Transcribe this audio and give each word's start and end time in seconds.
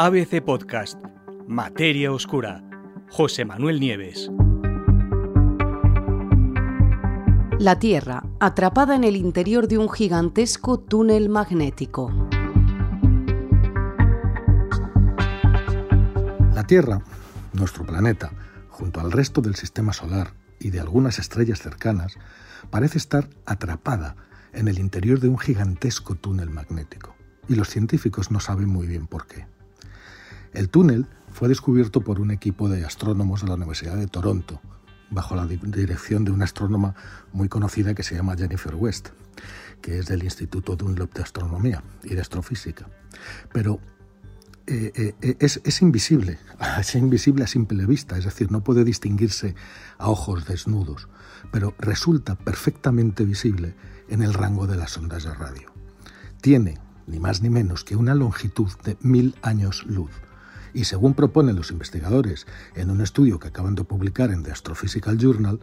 ABC 0.00 0.40
Podcast, 0.40 0.96
Materia 1.48 2.12
Oscura, 2.12 2.62
José 3.10 3.44
Manuel 3.44 3.80
Nieves. 3.80 4.30
La 7.58 7.80
Tierra, 7.80 8.22
atrapada 8.38 8.94
en 8.94 9.02
el 9.02 9.16
interior 9.16 9.66
de 9.66 9.76
un 9.76 9.90
gigantesco 9.90 10.78
túnel 10.78 11.28
magnético. 11.28 12.12
La 16.54 16.62
Tierra, 16.64 17.02
nuestro 17.52 17.84
planeta, 17.84 18.30
junto 18.68 19.00
al 19.00 19.10
resto 19.10 19.40
del 19.40 19.56
sistema 19.56 19.92
solar 19.92 20.32
y 20.60 20.70
de 20.70 20.78
algunas 20.78 21.18
estrellas 21.18 21.58
cercanas, 21.58 22.18
parece 22.70 22.98
estar 22.98 23.28
atrapada 23.46 24.14
en 24.52 24.68
el 24.68 24.78
interior 24.78 25.18
de 25.18 25.28
un 25.28 25.40
gigantesco 25.40 26.14
túnel 26.14 26.50
magnético. 26.50 27.16
Y 27.48 27.56
los 27.56 27.68
científicos 27.68 28.30
no 28.30 28.38
saben 28.38 28.68
muy 28.68 28.86
bien 28.86 29.08
por 29.08 29.26
qué. 29.26 29.57
El 30.52 30.68
túnel 30.68 31.06
fue 31.30 31.48
descubierto 31.48 32.00
por 32.00 32.20
un 32.20 32.30
equipo 32.30 32.68
de 32.68 32.84
astrónomos 32.84 33.42
de 33.42 33.48
la 33.48 33.54
Universidad 33.54 33.96
de 33.96 34.06
Toronto, 34.06 34.60
bajo 35.10 35.34
la 35.34 35.46
dirección 35.46 36.24
de 36.24 36.30
una 36.30 36.44
astrónoma 36.44 36.94
muy 37.32 37.48
conocida 37.48 37.94
que 37.94 38.02
se 38.02 38.14
llama 38.14 38.36
Jennifer 38.36 38.74
West, 38.74 39.10
que 39.80 39.98
es 39.98 40.06
del 40.06 40.24
Instituto 40.24 40.76
Dunlop 40.76 41.14
de 41.14 41.22
Astronomía 41.22 41.82
y 42.02 42.14
de 42.14 42.20
Astrofísica. 42.20 42.88
Pero 43.52 43.80
eh, 44.66 44.92
eh, 44.94 45.14
eh, 45.22 45.36
es, 45.38 45.60
es, 45.64 45.80
invisible, 45.80 46.38
es 46.80 46.94
invisible 46.94 47.44
a 47.44 47.46
simple 47.46 47.86
vista, 47.86 48.18
es 48.18 48.24
decir, 48.24 48.50
no 48.50 48.62
puede 48.62 48.84
distinguirse 48.84 49.54
a 49.96 50.10
ojos 50.10 50.46
desnudos, 50.46 51.08
pero 51.50 51.74
resulta 51.78 52.34
perfectamente 52.34 53.24
visible 53.24 53.74
en 54.08 54.22
el 54.22 54.34
rango 54.34 54.66
de 54.66 54.76
las 54.76 54.96
ondas 54.98 55.24
de 55.24 55.34
radio. 55.34 55.72
Tiene, 56.40 56.78
ni 57.06 57.18
más 57.18 57.42
ni 57.42 57.50
menos, 57.50 57.84
que 57.84 57.96
una 57.96 58.14
longitud 58.14 58.70
de 58.84 58.96
mil 59.00 59.36
años 59.42 59.84
luz 59.86 60.10
y 60.74 60.84
según 60.84 61.14
proponen 61.14 61.56
los 61.56 61.70
investigadores 61.70 62.46
en 62.74 62.90
un 62.90 63.00
estudio 63.00 63.38
que 63.38 63.48
acaban 63.48 63.74
de 63.74 63.84
publicar 63.84 64.30
en 64.30 64.42
The 64.42 64.52
Astrophysical 64.52 65.18
Journal, 65.18 65.60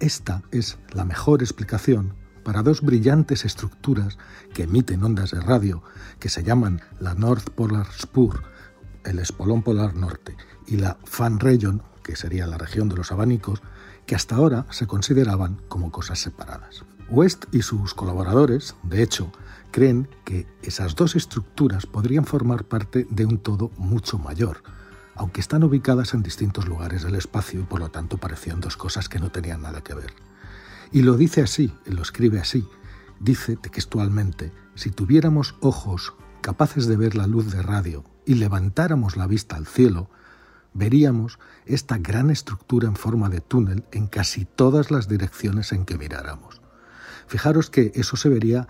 esta 0.00 0.42
es 0.50 0.78
la 0.92 1.04
mejor 1.04 1.42
explicación 1.42 2.14
para 2.44 2.62
dos 2.62 2.82
brillantes 2.82 3.44
estructuras 3.44 4.18
que 4.54 4.64
emiten 4.64 5.02
ondas 5.02 5.32
de 5.32 5.40
radio 5.40 5.82
que 6.20 6.28
se 6.28 6.44
llaman 6.44 6.80
la 7.00 7.14
North 7.14 7.50
Polar 7.50 7.88
Spur, 7.92 8.44
el 9.04 9.18
espolón 9.18 9.62
polar 9.62 9.94
norte, 9.94 10.36
y 10.66 10.76
la 10.76 10.98
Fan 11.04 11.40
Region, 11.40 11.82
que 12.02 12.14
sería 12.14 12.46
la 12.46 12.58
región 12.58 12.88
de 12.88 12.96
los 12.96 13.10
abanicos, 13.10 13.62
que 14.06 14.14
hasta 14.14 14.36
ahora 14.36 14.66
se 14.70 14.86
consideraban 14.86 15.60
como 15.68 15.90
cosas 15.90 16.18
separadas. 16.18 16.84
West 17.08 17.44
y 17.52 17.62
sus 17.62 17.94
colaboradores, 17.94 18.74
de 18.82 19.02
hecho, 19.02 19.30
creen 19.70 20.08
que 20.24 20.46
esas 20.62 20.94
dos 20.96 21.16
estructuras 21.16 21.86
podrían 21.86 22.24
formar 22.24 22.64
parte 22.64 23.06
de 23.10 23.26
un 23.26 23.38
todo 23.38 23.70
mucho 23.76 24.18
mayor, 24.18 24.62
aunque 25.14 25.40
están 25.40 25.64
ubicadas 25.64 26.14
en 26.14 26.22
distintos 26.22 26.66
lugares 26.66 27.02
del 27.02 27.14
espacio 27.14 27.60
y 27.60 27.64
por 27.64 27.80
lo 27.80 27.90
tanto 27.90 28.18
parecían 28.18 28.60
dos 28.60 28.76
cosas 28.76 29.08
que 29.08 29.18
no 29.18 29.30
tenían 29.30 29.62
nada 29.62 29.82
que 29.82 29.94
ver. 29.94 30.12
Y 30.92 31.02
lo 31.02 31.16
dice 31.16 31.42
así, 31.42 31.72
lo 31.86 32.02
escribe 32.02 32.40
así, 32.40 32.66
dice 33.20 33.56
textualmente, 33.56 34.52
si 34.74 34.90
tuviéramos 34.90 35.56
ojos 35.60 36.14
capaces 36.42 36.86
de 36.86 36.96
ver 36.96 37.16
la 37.16 37.26
luz 37.26 37.50
de 37.50 37.62
radio 37.62 38.04
y 38.24 38.34
levantáramos 38.34 39.16
la 39.16 39.26
vista 39.26 39.56
al 39.56 39.66
cielo, 39.66 40.10
veríamos 40.76 41.38
esta 41.64 41.98
gran 41.98 42.30
estructura 42.30 42.88
en 42.88 42.96
forma 42.96 43.28
de 43.28 43.40
túnel 43.40 43.84
en 43.92 44.06
casi 44.06 44.44
todas 44.44 44.90
las 44.90 45.08
direcciones 45.08 45.72
en 45.72 45.84
que 45.84 45.98
miráramos. 45.98 46.60
Fijaros 47.26 47.70
que 47.70 47.92
eso 47.94 48.16
se 48.16 48.28
vería 48.28 48.68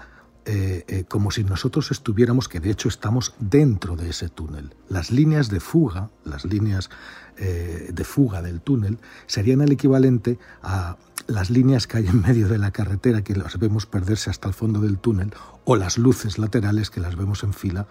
eh, 0.49 0.85
eh, 0.87 1.05
como 1.09 1.33
si 1.33 1.43
nosotros 1.43 1.91
estuviéramos, 1.91 2.49
que 2.49 2.61
de 2.61 2.71
hecho 2.71 2.89
estamos 2.89 3.35
dentro 3.41 3.97
de 3.97 4.11
ese 4.11 4.29
túnel. 4.29 4.77
Las 4.89 5.11
líneas 5.11 5.51
de 5.51 5.59
fuga, 5.59 6.11
las 6.25 6.45
líneas 6.45 6.89
eh, 7.37 7.91
de 7.93 8.05
fuga 8.05 8.43
del 8.43 8.61
túnel, 8.61 8.99
serían 9.27 9.61
el 9.61 9.73
equivalente 9.73 10.39
a 10.63 10.99
las 11.27 11.51
líneas 11.51 11.89
que 11.89 11.97
hay 11.97 12.07
en 12.07 12.23
medio 12.23 12.47
de 12.47 12.59
la 12.59 12.71
carretera 12.71 13.23
que 13.23 13.35
las 13.35 13.59
vemos 13.59 13.87
perderse 13.87 14.31
hasta 14.31 14.47
el 14.47 14.55
fondo 14.55 14.81
del 14.81 14.99
túnel, 14.99 15.35
o 15.65 15.75
las 15.75 15.99
luces 15.99 16.39
laterales 16.39 16.91
que 16.91 17.01
las 17.01 17.17
vemos 17.17 17.43
en 17.43 17.53
fila 17.53 17.89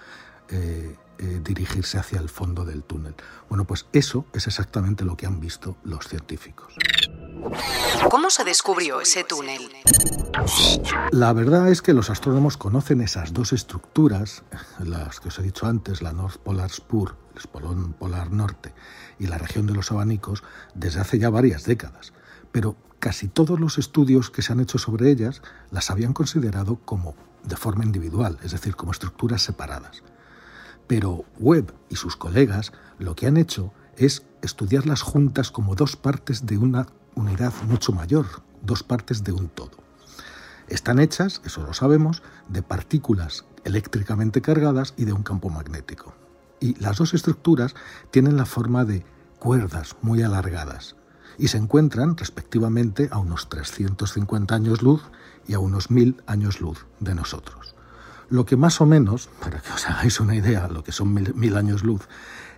dirigirse 1.17 1.97
hacia 1.97 2.19
el 2.19 2.29
fondo 2.29 2.65
del 2.65 2.83
túnel. 2.83 3.15
Bueno, 3.49 3.65
pues 3.65 3.87
eso 3.93 4.25
es 4.33 4.47
exactamente 4.47 5.05
lo 5.05 5.15
que 5.15 5.25
han 5.25 5.39
visto 5.39 5.77
los 5.83 6.07
científicos. 6.07 6.75
¿Cómo 8.09 8.29
se 8.29 8.43
descubrió 8.43 9.01
ese 9.01 9.23
túnel? 9.23 9.61
La 11.11 11.33
verdad 11.33 11.69
es 11.69 11.81
que 11.81 11.93
los 11.93 12.09
astrónomos 12.09 12.57
conocen 12.57 13.01
esas 13.01 13.33
dos 13.33 13.53
estructuras, 13.53 14.43
las 14.79 15.19
que 15.19 15.29
os 15.29 15.39
he 15.39 15.43
dicho 15.43 15.65
antes, 15.67 16.01
la 16.01 16.13
North 16.13 16.37
Polar 16.37 16.71
Spur, 16.71 17.15
el 17.31 17.37
espolón 17.37 17.93
polar 17.93 18.31
norte, 18.31 18.73
y 19.19 19.27
la 19.27 19.37
región 19.37 19.67
de 19.67 19.73
los 19.73 19.91
abanicos, 19.91 20.43
desde 20.73 20.99
hace 20.99 21.19
ya 21.19 21.29
varias 21.29 21.63
décadas. 21.63 22.13
Pero 22.51 22.75
casi 22.99 23.27
todos 23.27 23.59
los 23.59 23.77
estudios 23.77 24.31
que 24.31 24.41
se 24.41 24.53
han 24.53 24.59
hecho 24.59 24.77
sobre 24.77 25.11
ellas 25.11 25.41
las 25.71 25.91
habían 25.91 26.13
considerado 26.13 26.77
como 26.85 27.15
de 27.43 27.55
forma 27.55 27.85
individual, 27.85 28.39
es 28.43 28.51
decir, 28.51 28.75
como 28.75 28.91
estructuras 28.91 29.41
separadas. 29.41 30.03
Pero 30.87 31.25
Webb 31.39 31.73
y 31.89 31.95
sus 31.95 32.15
colegas 32.15 32.71
lo 32.99 33.15
que 33.15 33.27
han 33.27 33.37
hecho 33.37 33.73
es 33.97 34.25
estudiarlas 34.41 35.01
juntas 35.01 35.51
como 35.51 35.75
dos 35.75 35.95
partes 35.95 36.45
de 36.45 36.57
una 36.57 36.87
unidad 37.15 37.53
mucho 37.67 37.91
mayor, 37.91 38.25
dos 38.61 38.83
partes 38.83 39.23
de 39.23 39.31
un 39.31 39.49
todo. 39.49 39.77
Están 40.67 40.99
hechas, 40.99 41.41
eso 41.45 41.63
lo 41.63 41.73
sabemos, 41.73 42.23
de 42.49 42.61
partículas 42.63 43.45
eléctricamente 43.63 44.41
cargadas 44.41 44.93
y 44.97 45.05
de 45.05 45.13
un 45.13 45.23
campo 45.23 45.49
magnético. 45.49 46.15
Y 46.59 46.79
las 46.79 46.97
dos 46.97 47.13
estructuras 47.13 47.75
tienen 48.11 48.37
la 48.37 48.45
forma 48.45 48.85
de 48.85 49.05
cuerdas 49.39 49.95
muy 50.01 50.23
alargadas 50.23 50.95
y 51.37 51.49
se 51.49 51.57
encuentran 51.57 52.17
respectivamente 52.17 53.09
a 53.11 53.19
unos 53.19 53.49
350 53.49 54.55
años 54.55 54.81
luz 54.81 55.03
y 55.47 55.53
a 55.53 55.59
unos 55.59 55.91
1000 55.91 56.23
años 56.27 56.61
luz 56.61 56.85
de 56.99 57.13
nosotros. 57.13 57.74
Lo 58.29 58.45
que 58.45 58.57
más 58.57 58.81
o 58.81 58.85
menos, 58.85 59.29
para 59.41 59.61
que 59.61 59.71
os 59.71 59.87
hagáis 59.87 60.19
una 60.19 60.35
idea, 60.35 60.67
lo 60.67 60.83
que 60.83 60.91
son 60.91 61.13
mil, 61.13 61.57
años 61.57 61.83
luz, 61.83 62.07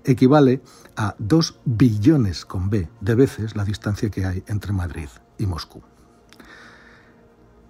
equivale 0.04 0.62
a 0.96 1.16
2 1.20 1.60
billones 1.66 2.46
con 2.46 2.70
B 2.70 2.90
de 3.02 3.16
veces 3.16 3.56
la 3.56 3.66
distancia 3.66 4.10
que 4.10 4.26
hay 4.26 4.44
entre 4.48 4.72
Madrid 4.72 5.10
y 5.38 5.46
Moscú. 5.46 5.82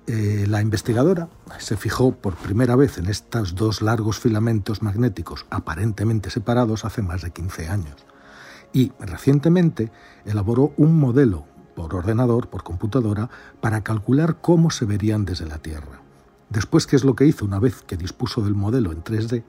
Eh, 0.06 0.46
la 0.48 0.62
investigadora 0.62 1.28
se 1.60 1.76
fijó 1.76 2.14
por 2.14 2.36
primera 2.36 2.78
vez 2.78 2.98
en 2.98 3.08
estos 3.08 3.56
dos 3.56 3.82
largos 3.82 4.20
filamentos 4.20 4.82
magnéticos 4.82 5.46
aparentemente 5.50 6.30
separados 6.30 6.86
hace 6.86 7.02
más 7.02 7.24
de 7.24 7.32
15 7.32 7.68
años 7.68 8.06
y 8.72 8.94
recientemente 9.00 9.92
elaboró 10.24 10.74
un 10.78 10.98
modelo 10.98 11.46
por 11.76 11.94
ordenador, 11.94 12.50
por 12.50 12.64
computadora, 12.64 13.30
para 13.60 13.84
calcular 13.84 14.38
cómo 14.42 14.72
se 14.72 14.86
verían 14.86 15.26
desde 15.26 15.46
la 15.46 15.60
Tierra. 15.60 16.07
Después, 16.50 16.88
¿qué 16.88 16.96
es 16.96 17.04
lo 17.04 17.16
que 17.16 17.26
hizo 17.26 17.44
una 17.44 17.60
vez 17.60 17.84
que 17.84 17.98
dispuso 17.98 18.42
del 18.42 18.56
modelo 18.56 18.94
en 18.94 19.04
3D? 19.04 19.44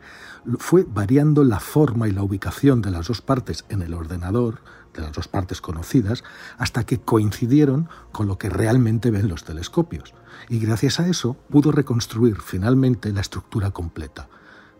Fue 0.59 0.85
variando 0.85 1.45
la 1.45 1.61
forma 1.61 2.09
y 2.09 2.11
la 2.11 2.25
ubicación 2.25 2.83
de 2.83 2.91
las 2.91 3.07
dos 3.07 3.23
partes 3.23 3.65
en 3.69 3.83
el 3.83 3.95
ordenador, 3.95 4.63
de 4.95 5.03
las 5.03 5.13
dos 5.13 5.29
partes 5.29 5.61
conocidas, 5.61 6.25
hasta 6.57 6.85
que 6.85 6.99
coincidieron 6.99 7.89
con 8.11 8.27
lo 8.27 8.37
que 8.37 8.51
realmente 8.51 9.13
ven 9.13 9.29
los 9.29 9.45
telescopios. 9.45 10.13
Y 10.49 10.59
gracias 10.59 10.99
a 10.99 11.07
eso 11.07 11.35
pudo 11.49 11.71
reconstruir 11.71 12.41
finalmente 12.41 13.13
la 13.13 13.21
estructura 13.21 13.71
completa, 13.71 14.29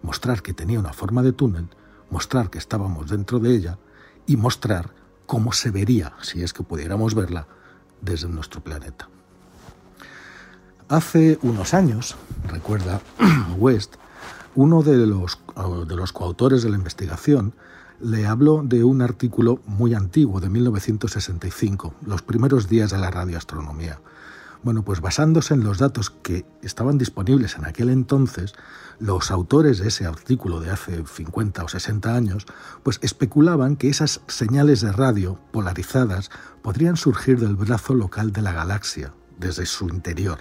mostrar 0.03 0.43
que 0.43 0.55
tenía 0.55 0.81
una 0.81 0.93
forma 0.93 1.23
de 1.23 1.33
túnel, 1.33 1.69
mostrar 2.11 2.51
que 2.51 2.59
estábamos 2.59 3.11
dentro 3.11 3.39
de 3.39 3.55
ella 3.55 3.79
y 4.27 4.37
mostrar 4.37 4.93
cómo 5.27 5.53
se 5.53 5.71
vería, 5.71 6.15
si 6.21 6.43
es 6.43 6.53
que 6.53 6.65
pudiéramos 6.65 7.15
verla, 7.15 7.47
desde 8.01 8.29
nuestro 8.29 8.61
planeta. 8.61 9.09
Hace 10.89 11.39
unos 11.43 11.75
años, 11.75 12.17
recuerda 12.51 13.03
West, 13.59 13.97
uno 14.55 14.83
de 14.83 15.07
los, 15.07 15.39
de 15.87 15.95
los 15.95 16.13
coautores 16.15 16.63
de 16.63 16.71
la 16.71 16.77
investigación 16.77 17.53
le 18.01 18.27
habló 18.27 18.63
de 18.65 18.85
un 18.85 19.03
artículo 19.03 19.61
muy 19.67 19.93
antiguo, 19.93 20.41
de 20.41 20.49
1965, 20.49 21.93
los 22.07 22.23
primeros 22.23 22.71
días 22.71 22.91
de 22.91 22.97
la 22.97 23.11
radioastronomía. 23.11 24.01
Bueno, 24.63 24.83
pues 24.83 25.03
basándose 25.03 25.53
en 25.53 25.63
los 25.63 25.77
datos 25.77 26.09
que 26.09 26.47
estaban 26.63 26.97
disponibles 26.97 27.57
en 27.57 27.67
aquel 27.67 27.91
entonces, 27.91 28.55
los 28.99 29.31
autores 29.31 29.81
de 29.81 29.89
ese 29.89 30.07
artículo 30.07 30.59
de 30.61 30.71
hace 30.71 31.05
50 31.05 31.65
o 31.65 31.69
60 31.69 32.15
años, 32.15 32.47
pues 32.83 32.99
especulaban 33.03 33.77
que 33.77 33.91
esas 33.91 34.23
señales 34.27 34.81
de 34.81 34.93
radio 34.93 35.39
polarizadas 35.53 36.31
podrían 36.63 36.97
surgir 36.97 37.39
del 37.39 37.57
brazo 37.57 37.93
local 37.93 38.33
de 38.33 38.41
la 38.41 38.53
galaxia, 38.53 39.13
desde 39.39 39.67
su 39.67 39.91
interior. 39.91 40.39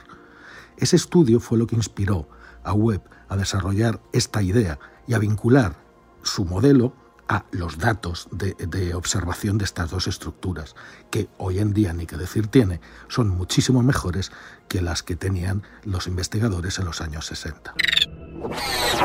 Ese 0.78 0.96
estudio 0.96 1.40
fue 1.40 1.58
lo 1.58 1.68
que 1.68 1.76
inspiró 1.76 2.30
a 2.64 2.74
Webb 2.74 3.02
a 3.30 3.36
desarrollar 3.36 4.00
esta 4.14 4.42
idea 4.42 4.80
y 5.08 5.14
a 5.14 5.20
vincular 5.20 5.76
su 6.24 6.46
modelo 6.46 6.94
a 7.28 7.46
los 7.52 7.78
datos 7.78 8.28
de, 8.32 8.94
observación 8.94 9.58
de 9.58 9.66
estas 9.66 9.90
dos 9.90 10.08
estructuras, 10.08 10.76
que 11.12 11.28
hoy 11.38 11.60
en 11.60 11.74
día, 11.74 11.92
ni 11.94 12.06
que 12.06 12.16
decir 12.16 12.48
tiene, 12.48 12.80
son 13.10 13.30
muchísimo 13.30 13.84
mejores 13.84 14.32
que 14.70 14.82
las 14.82 15.04
que 15.04 15.16
tenían 15.16 15.64
los 15.84 16.08
investigadores 16.08 16.80
en 16.80 16.86
los 16.86 17.02
años 17.02 17.26
60. 17.26 17.74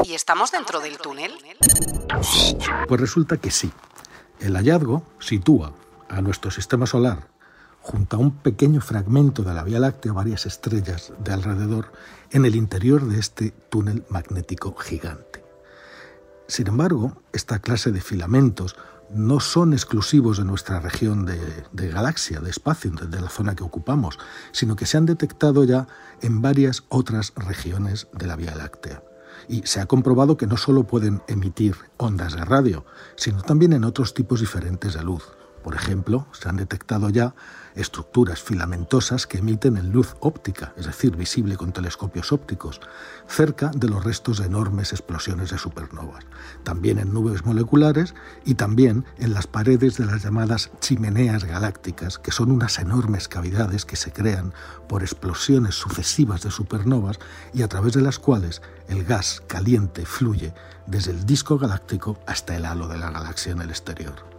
¿Y 0.05 0.15
estamos 0.15 0.53
dentro 0.53 0.79
del 0.79 0.99
túnel? 0.99 1.33
Pues 2.87 3.01
resulta 3.01 3.39
que 3.39 3.51
sí. 3.51 3.73
El 4.39 4.55
hallazgo 4.55 5.05
sitúa 5.19 5.73
a 6.09 6.21
nuestro 6.21 6.51
sistema 6.51 6.87
solar 6.87 7.32
junto 7.83 8.17
a 8.17 8.21
un 8.21 8.31
pequeño 8.39 8.81
fragmento 8.81 9.43
de 9.43 9.55
la 9.55 9.65
Vía 9.65 9.81
Láctea, 9.81 10.13
varias 10.13 10.47
estrellas 10.47 11.13
de 11.23 11.33
alrededor, 11.33 11.93
en 12.31 12.45
el 12.45 12.55
interior 12.55 13.07
de 13.07 13.19
este 13.19 13.53
túnel 13.69 14.05
magnético 14.09 14.75
gigante. 14.77 15.45
Sin 16.47 16.69
embargo, 16.69 17.17
esta 17.33 17.59
clase 17.59 17.93
de 17.93 18.01
filamentos 18.01 18.77
no 19.11 19.41
son 19.41 19.73
exclusivos 19.73 20.39
de 20.39 20.45
nuestra 20.45 20.81
región 20.81 21.27
de, 21.27 21.89
galaxia, 21.89 22.41
de 22.41 22.51
espacio, 22.51 22.91
de 22.91 23.21
la 23.21 23.29
zona 23.29 23.55
que 23.55 23.65
ocupamos, 23.65 24.19
sino 24.53 24.77
que 24.77 24.87
se 24.87 24.97
han 24.97 25.07
detectado 25.07 25.65
ya 25.65 25.87
en 26.21 26.41
varias 26.41 26.85
otras 26.89 27.33
regiones 27.37 28.09
de 28.13 28.27
la 28.27 28.37
Vía 28.37 28.55
Láctea. 28.55 29.03
Y 29.49 29.63
se 29.67 29.81
ha 29.81 29.87
comprobado 29.87 30.37
que 30.37 30.47
no 30.47 30.57
solo 30.57 30.85
pueden 30.85 31.23
emitir 31.27 31.77
ondas 31.97 32.35
de 32.35 32.45
radio, 32.45 32.85
sino 33.17 33.43
también 33.43 33.73
en 33.73 33.85
otros 33.85 34.15
tipos 34.15 34.41
diferentes 34.41 34.95
de 34.95 35.03
luz. 35.03 35.25
Por 35.63 35.75
ejemplo, 35.75 36.27
se 36.33 36.49
han 36.49 36.57
detectado 36.57 37.09
ya 37.09 37.35
estructuras 37.75 38.43
filamentosas 38.43 39.27
que 39.27 39.39
emiten 39.39 39.77
en 39.77 39.93
luz 39.93 40.17
óptica, 40.21 40.75
es 40.77 40.87
decir, 40.87 41.17
visible 41.17 41.57
con 41.57 41.73
telescopios 41.73 42.33
ópticos, 42.33 42.81
cerca 43.27 43.71
de 43.75 43.89
los 43.89 44.05
restos 44.05 44.39
de 44.39 44.47
enormes 44.47 44.93
explosiones 44.93 45.51
de 45.51 45.59
supernovas, 45.59 46.25
también 46.65 46.99
en 46.99 47.13
nubes 47.13 47.45
moleculares 47.45 48.15
y 48.45 48.55
también 48.55 49.05
en 49.19 49.33
las 49.33 49.47
paredes 49.47 49.97
de 49.97 50.07
las 50.07 50.23
llamadas 50.23 50.71
chimeneas 50.81 51.45
galácticas, 51.45 52.19
que 52.19 52.33
son 52.33 52.51
unas 52.51 52.79
enormes 52.79 53.29
cavidades 53.29 53.85
que 53.85 53.97
se 53.97 54.13
crean 54.13 54.53
por 54.89 55.03
explosiones 55.03 55.77
sucesivas 55.77 56.43
de 56.43 56.51
supernovas 56.51 57.19
y 57.55 57.63
a 57.63 57.69
través 57.69 57.95
de 57.95 58.03
las 58.03 58.19
cuales 58.19 58.63
el 58.89 59.05
gas 59.05 59.43
caliente 59.47 60.05
fluye 60.05 60.53
desde 60.87 61.13
el 61.13 61.25
disco 61.25 61.59
galáctico 61.59 62.19
hasta 62.27 62.57
el 62.57 62.67
halo 62.67 62.89
de 62.89 62.99
la 62.99 63.11
galaxia 63.11 63.53
en 63.53 63.63
el 63.63 63.71
exterior. 63.71 64.32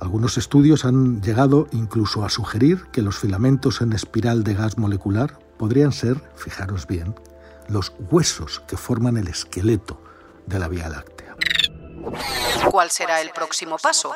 Algunos 0.00 0.36
estudios 0.36 0.84
han 0.84 1.22
llegado 1.22 1.68
incluso 1.72 2.24
a 2.24 2.28
sugerir 2.28 2.86
que 2.92 3.02
los 3.02 3.18
filamentos 3.18 3.80
en 3.80 3.92
espiral 3.92 4.44
de 4.44 4.54
gas 4.54 4.76
molecular 4.76 5.38
podrían 5.58 5.92
ser, 5.92 6.22
fijaros 6.36 6.86
bien, 6.86 7.14
los 7.68 7.92
huesos 8.10 8.62
que 8.68 8.76
forman 8.76 9.16
el 9.16 9.28
esqueleto 9.28 10.00
de 10.46 10.58
la 10.58 10.68
Vía 10.68 10.88
Láctea. 10.88 11.34
¿Cuál 12.70 12.90
será 12.90 13.20
el 13.20 13.30
próximo 13.30 13.78
paso? 13.78 14.14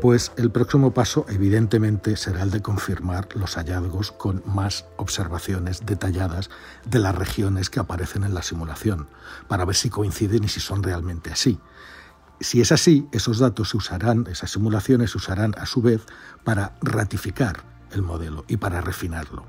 Pues 0.00 0.32
el 0.36 0.50
próximo 0.50 0.92
paso 0.92 1.26
evidentemente 1.28 2.16
será 2.16 2.42
el 2.42 2.50
de 2.50 2.62
confirmar 2.62 3.28
los 3.34 3.56
hallazgos 3.56 4.12
con 4.12 4.42
más 4.46 4.86
observaciones 4.96 5.86
detalladas 5.86 6.50
de 6.84 6.98
las 6.98 7.14
regiones 7.14 7.70
que 7.70 7.80
aparecen 7.80 8.24
en 8.24 8.34
la 8.34 8.42
simulación, 8.42 9.08
para 9.48 9.64
ver 9.64 9.76
si 9.76 9.90
coinciden 9.90 10.44
y 10.44 10.48
si 10.48 10.60
son 10.60 10.82
realmente 10.82 11.30
así. 11.30 11.60
Si 12.44 12.60
es 12.60 12.72
así, 12.72 13.08
esos 13.10 13.38
datos 13.38 13.70
se 13.70 13.78
usarán, 13.78 14.26
esas 14.30 14.50
simulaciones 14.50 15.12
se 15.12 15.16
usarán 15.16 15.54
a 15.56 15.64
su 15.64 15.80
vez 15.80 16.02
para 16.44 16.74
ratificar 16.82 17.64
el 17.90 18.02
modelo 18.02 18.44
y 18.48 18.58
para 18.58 18.82
refinarlo. 18.82 19.46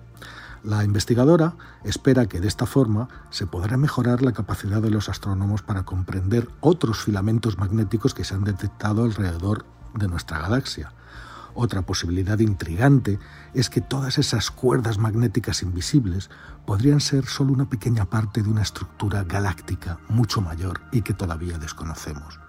La 0.63 0.81
investigadora 0.81 1.57
espera 1.83 2.27
que 2.27 2.39
de 2.39 2.47
esta 2.47 2.65
forma 2.65 3.09
se 3.31 3.47
podrá 3.47 3.75
mejorar 3.75 4.21
la 4.21 4.31
capacidad 4.31 4.81
de 4.81 4.91
los 4.91 5.09
astrónomos 5.09 5.61
para 5.61 5.83
comprender 5.83 6.47
otros 6.61 7.03
filamentos 7.03 7.57
magnéticos 7.57 8.13
que 8.13 8.23
se 8.23 8.33
han 8.33 8.45
detectado 8.45 9.03
alrededor 9.03 9.65
de 9.93 10.07
nuestra 10.07 10.39
galaxia. 10.39 10.93
Otra 11.53 11.81
posibilidad 11.81 12.39
intrigante 12.39 13.19
es 13.53 13.69
que 13.69 13.81
todas 13.81 14.17
esas 14.19 14.51
cuerdas 14.51 14.99
magnéticas 14.99 15.63
invisibles 15.63 16.29
podrían 16.65 17.01
ser 17.01 17.25
solo 17.25 17.51
una 17.51 17.67
pequeña 17.67 18.05
parte 18.05 18.41
de 18.41 18.49
una 18.49 18.61
estructura 18.61 19.25
galáctica 19.25 19.99
mucho 20.07 20.39
mayor 20.39 20.79
y 20.93 21.01
que 21.01 21.13
todavía 21.13 21.57
desconocemos. 21.57 22.39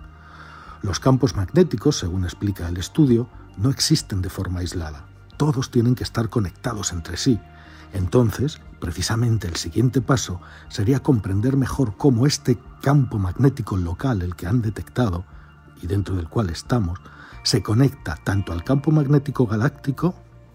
Los 0.82 1.00
campos 1.00 1.36
magnéticos, 1.36 1.98
según 1.98 2.24
explica 2.24 2.68
el 2.68 2.76
estudio, 2.76 3.28
no 3.56 3.70
existen 3.70 4.22
de 4.22 4.30
forma 4.30 4.60
aislada. 4.60 5.06
Todos 5.36 5.70
tienen 5.70 5.94
que 5.94 6.04
estar 6.04 6.28
conectados 6.28 6.92
entre 6.92 7.16
sí. 7.16 7.40
Entonces, 7.92 8.60
precisamente 8.80 9.48
el 9.48 9.56
siguiente 9.56 10.00
paso 10.00 10.40
sería 10.68 11.00
comprender 11.02 11.56
mejor 11.56 11.96
cómo 11.96 12.26
este 12.26 12.58
campo 12.82 13.18
magnético 13.18 13.76
local, 13.76 14.22
el 14.22 14.36
que 14.36 14.46
han 14.46 14.62
detectado 14.62 15.24
y 15.82 15.86
dentro 15.86 16.16
del 16.16 16.28
cual 16.28 16.50
estamos, 16.50 17.00
se 17.42 17.62
conecta 17.62 18.16
tanto 18.24 18.52
al 18.52 18.64
campo 18.64 18.90
magnético 18.90 19.46
galáctico 19.46 20.14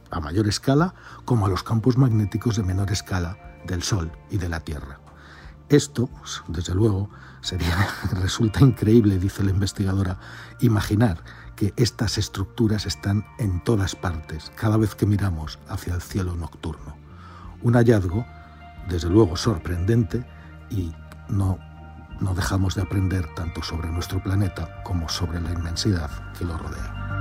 a 0.09 0.19
mayor 0.19 0.47
escala 0.47 0.93
como 1.25 1.45
a 1.45 1.49
los 1.49 1.63
campos 1.63 1.97
magnéticos 1.97 2.57
de 2.57 2.63
menor 2.63 2.91
escala 2.91 3.37
del 3.65 3.83
Sol 3.83 4.11
y 4.29 4.37
de 4.37 4.49
la 4.49 4.59
Tierra. 4.59 5.00
Esto, 5.71 6.09
desde 6.49 6.75
luego, 6.75 7.09
sería, 7.39 7.87
resulta 8.21 8.59
increíble, 8.59 9.17
dice 9.17 9.41
la 9.41 9.51
investigadora, 9.51 10.19
imaginar 10.59 11.23
que 11.55 11.73
estas 11.77 12.17
estructuras 12.17 12.85
están 12.85 13.25
en 13.39 13.63
todas 13.63 13.95
partes, 13.95 14.51
cada 14.57 14.75
vez 14.75 14.95
que 14.95 15.05
miramos 15.05 15.59
hacia 15.69 15.95
el 15.95 16.01
cielo 16.01 16.35
nocturno. 16.35 16.97
Un 17.61 17.75
hallazgo, 17.75 18.25
desde 18.89 19.09
luego, 19.09 19.37
sorprendente 19.37 20.25
y 20.69 20.93
no, 21.29 21.57
no 22.19 22.35
dejamos 22.35 22.75
de 22.75 22.81
aprender 22.81 23.33
tanto 23.33 23.63
sobre 23.63 23.89
nuestro 23.89 24.21
planeta 24.21 24.83
como 24.83 25.07
sobre 25.07 25.39
la 25.39 25.53
inmensidad 25.53 26.33
que 26.33 26.43
lo 26.43 26.57
rodea. 26.57 27.20